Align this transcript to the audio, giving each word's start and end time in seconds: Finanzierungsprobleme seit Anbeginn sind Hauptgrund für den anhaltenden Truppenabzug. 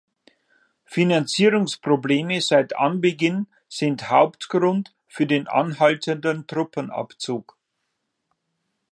Finanzierungsprobleme 0.85 2.41
seit 2.41 2.75
Anbeginn 2.75 3.45
sind 3.69 4.09
Hauptgrund 4.09 4.95
für 5.07 5.27
den 5.27 5.45
anhaltenden 5.47 6.47
Truppenabzug. 6.47 7.55